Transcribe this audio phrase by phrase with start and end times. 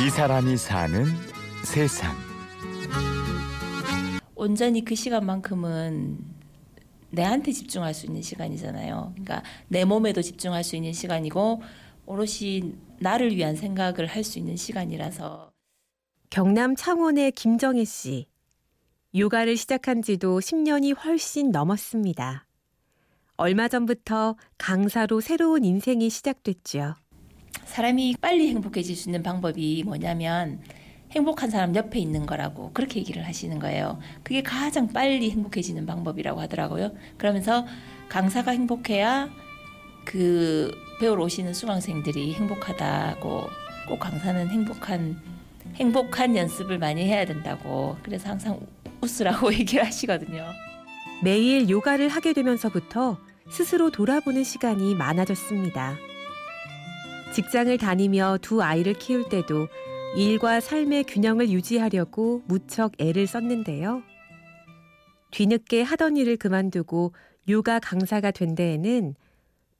[0.00, 1.04] 이 사람이 사는
[1.64, 2.14] 세상.
[4.34, 6.18] 온전히 그 시간만큼은
[7.10, 9.12] 내한테 집중할 수 있는 시간이잖아요.
[9.14, 11.62] 그러니까 내 몸에도 집중할 수 있는 시간이고
[12.06, 15.50] 오롯이 나를 위한 생각을 할 수 있는 시간이라서
[16.30, 18.26] 경남 창원의 김정혜 씨.
[19.14, 22.46] 요가를 시작한 지도 10년이 훨씬 넘었습니다.
[23.36, 26.94] 얼마 전부터 강사로 새로운 인생이 시작됐죠.
[27.64, 30.60] 사람이 빨리 행복해질 수 있는 방법이 뭐냐면
[31.12, 33.98] 행복한 사람 옆에 있는 거라고 그렇게 얘기를 하시는 거예요.
[34.22, 36.92] 그게 가장 빨리 행복해지는 방법이라고 하더라고요.
[37.16, 37.66] 그러면서
[38.08, 39.30] 강사가 행복해야
[40.04, 43.44] 그 배우러 오시는 수강생들이 행복하다고
[43.88, 45.20] 꼭 강사는 행복한
[45.76, 48.58] 행복한 연습을 많이 해야 된다고 그래서 항상
[49.00, 50.44] 웃으라고 얘기를 하시거든요.
[51.22, 53.18] 매일 요가를 하게 되면서부터
[53.50, 55.96] 스스로 돌아보는 시간이 많아졌습니다.
[57.34, 59.68] 직장을 다니며 두 아이를 키울 때도
[60.16, 64.02] 일과 삶의 균형을 유지하려고 무척 애를 썼는데요.
[65.30, 67.12] 뒤늦게 하던 일을 그만두고
[67.48, 69.14] 요가 강사가 된 데에는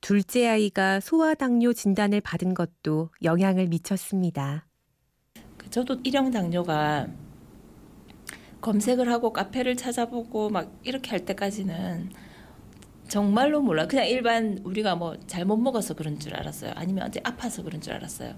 [0.00, 4.66] 둘째 아이가 소아당뇨 진단을 받은 것도 영향을 미쳤습니다.
[5.70, 7.08] 저도 일형 당뇨가
[8.60, 12.10] 검색을 하고 카페를 찾아보고 막 이렇게 할 때까지는
[13.08, 13.86] 정말로 몰라.
[13.86, 16.72] 그냥 일반 우리가 뭐 잘못 먹어서 그런 줄 알았어요.
[16.76, 18.34] 아니면 어디 아파서 그런 줄 알았어요.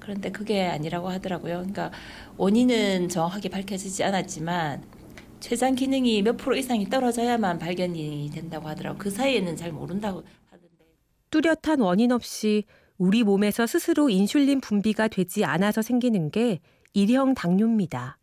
[0.00, 1.58] 그런데 그게 아니라고 하더라고요.
[1.58, 1.92] 그러니까
[2.36, 4.82] 원인은 정확하게 밝혀지지 않았지만
[5.40, 8.98] 췌장 기능이 몇 프로 이상이 떨어져야만 발견이 된다고 하더라고요.
[8.98, 10.84] 그 사이에는 잘 모른다고 하던데.
[11.30, 12.64] 뚜렷한 원인 없이
[12.96, 16.60] 우리 몸에서 스스로 인슐린 분비가 되지 않아서 생기는 게
[16.94, 18.16] 일형 당뇨입니다.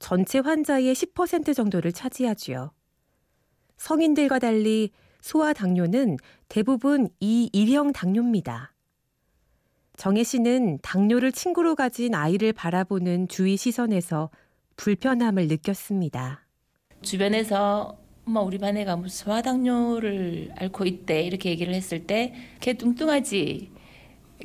[0.00, 2.72] 전체 환자의 10% 정도를 차지하지요.
[3.80, 4.90] 성인들과 달리
[5.22, 8.74] 소아 당뇨는 대부분 이 일형 당뇨입니다.
[9.96, 14.28] 정혜 씨는 당뇨를 친구로 가진 아이를 바라보는 주위 시선에서
[14.76, 16.46] 불편함을 느꼈습니다.
[17.00, 17.96] 주변에서
[18.26, 23.70] 엄마 우리 반 애가 무슨 소아당뇨를 앓고 있대 이렇게 얘기를 했을 때 걔 뚱뚱하지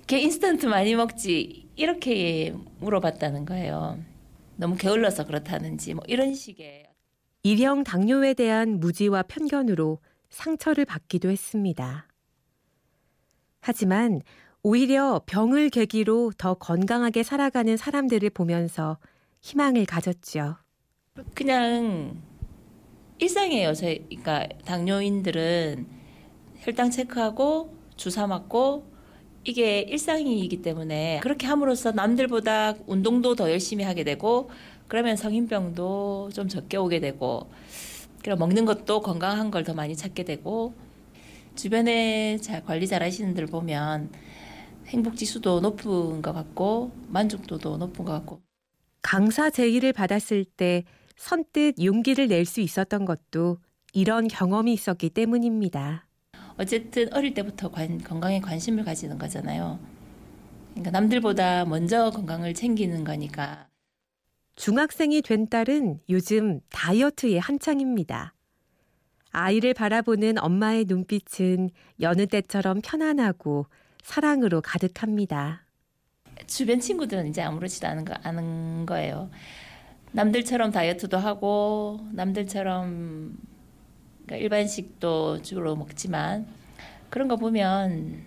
[0.08, 4.00] 걔 인스턴트 많이 먹지 이렇게 물어봤다는 거예요.
[4.56, 6.95] 너무 게을러서 그렇다는지 뭐 이런 식의
[7.46, 10.00] 일형 당뇨에 대한 무지와 편견으로
[10.32, 12.08] 상처를 받기도 했습니다.
[13.62, 14.22] 하지만
[14.64, 18.98] 오히려 병을 계기로 더 건강하게 살아가는 사람들을 보면서
[19.42, 20.56] 희망을 가졌죠.
[21.36, 22.20] 그냥
[23.20, 23.74] 일상이에요.
[23.80, 25.86] 그러니까 당뇨인들은
[26.62, 28.92] 혈당 체크하고 주사 맞고
[29.44, 34.50] 이게 일상이기 때문에 그렇게 함으로써 남들보다 운동도 더 열심히 하게 되고
[34.88, 37.50] 그러면 성인병도 좀 적게 오게 되고
[38.24, 40.74] 그리고 먹는 것도 건강한 걸 더 많이 찾게 되고
[41.56, 44.12] 주변에 잘 관리 잘 하시는 분들 보면
[44.88, 48.42] 행복 지수도 높은 것 같고 만족도도 높은 것 같고
[49.02, 50.84] 강사 제의를 받았을 때
[51.18, 53.58] 선뜻 용기를 낼 수 있었던 것도
[53.94, 56.08] 이런 경험이 있었기 때문입니다.
[56.58, 59.80] 어쨌든 어릴 때부터 관, 건강에 관심을 가지는 거잖아요.
[60.72, 63.68] 그러니까 남들보다 먼저 건강을 챙기는 거니까.
[64.56, 68.34] 중학생이 된 딸은 요즘 다이어트에 한창입니다.
[69.32, 73.66] 아이를 바라보는 엄마의 눈빛은 여느 때처럼 편안하고
[74.02, 75.66] 사랑으로 가득합니다.
[76.48, 79.30] 주변 친구들은 이제 아무렇지도 않은, 거, 않은 거예요.
[80.14, 83.38] 남들처럼 다이어트도 하고 남들처럼
[84.26, 86.48] 그러니까 일반식도 주로 먹지만
[87.10, 88.24] 그런 거 보면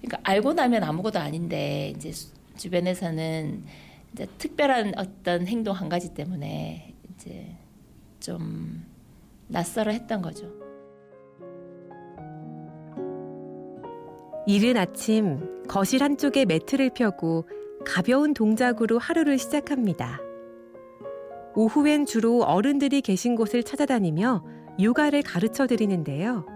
[0.00, 2.12] 그러니까 알고 나면 아무것도 아닌데 이제
[2.56, 3.64] 주변에서는
[4.12, 7.56] 이제 특별한 어떤 행동 한 가지 때문에 이제
[8.18, 8.84] 좀
[9.48, 10.50] 낯설어 했던 거죠.
[14.46, 17.48] 이른 아침 거실 한쪽에 매트를 펴고
[17.84, 20.20] 가벼운 동작으로 하루를 시작합니다.
[21.54, 24.44] 오후엔 주로 어른들이 계신 곳을 찾아다니며
[24.80, 26.46] 요가를 가르쳐 드리는데요.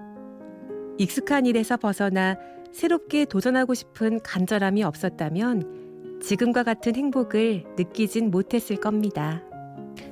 [0.98, 2.36] 익숙한 일에서 벗어나
[2.72, 5.83] 새롭게 도전하고 싶은 간절함이 없었다면
[6.22, 9.42] 지금과 같은 행복을 느끼진 못했을 겁니다.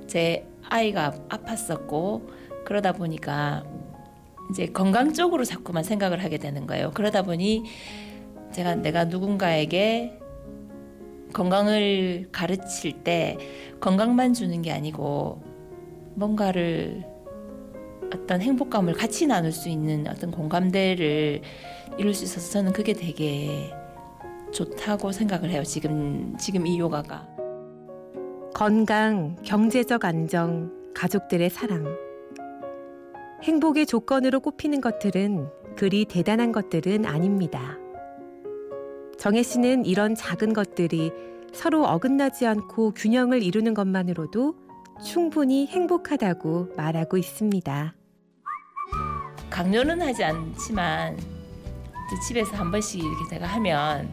[0.07, 2.29] 제 아이가 아팠었고
[2.65, 3.65] 그러다 보니까
[4.51, 6.91] 이제 건강 쪽으로 자꾸만 생각을 하게 되는 거예요.
[6.93, 7.65] 그러다 보니
[8.53, 10.19] 제가 내가 누군가에게
[11.33, 13.39] 건강을 가르칠 때
[13.81, 15.43] 건강만 주는 게 아니고
[16.15, 17.05] 뭔가를
[18.15, 21.41] 어떤 행복감을 같이 나눌 수 있는 어떤 공감대를
[21.99, 23.73] 이룰 수 있어서 저는 그게 되게
[24.53, 25.63] 좋다고 생각을 해요.
[25.65, 27.27] 지금 지금 이 요가가
[28.55, 31.87] 건강, 경제적 안정, 가족들의 사랑.
[33.43, 37.79] 행복의 조건으로 꼽히는 것들은 그리 대단한 것들은 아닙니다.
[39.19, 41.13] 정혜 씨는 이런 작은 것들이
[41.53, 44.55] 서로 어긋나지 않고 균형을 이루는 것만으로도
[45.05, 47.95] 충분히 행복하다고 말하고 있습니다.
[49.51, 51.19] 강요는 하지 않지만
[52.27, 54.13] 집에서 한 번씩 이렇게 제가 하면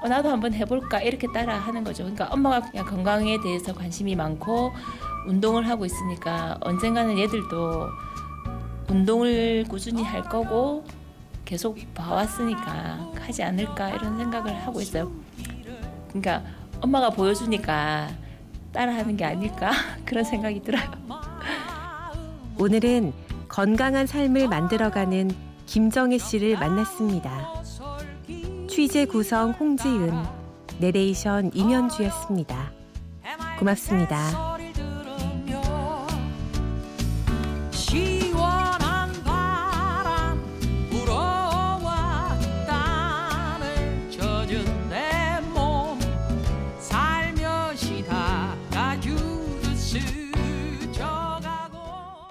[0.00, 2.04] 어, 나도 한번 해볼까 이렇게 따라 하는 거죠.
[2.04, 4.72] 그러니까 엄마가 그냥 건강에 대해서 관심이 많고
[5.26, 7.88] 운동을 하고 있으니까 언젠가는 얘들도
[8.88, 10.84] 운동을 꾸준히 할 거고
[11.44, 15.10] 계속 봐왔으니까 하지 않을까 이런 생각을 하고 있어요.
[16.08, 16.42] 그러니까
[16.80, 18.08] 엄마가 보여주니까
[18.72, 19.72] 따라하는 게 아닐까
[20.04, 20.84] 그런 생각이 들어요.
[22.58, 23.12] 오늘은
[23.48, 25.30] 건강한 삶을 만들어가는
[25.66, 27.57] 김정혜 씨를 만났습니다.
[28.78, 30.12] 취재 구성 홍지은,
[30.78, 32.70] 내레이션 임현주였습니다.
[33.58, 34.57] 고맙습니다.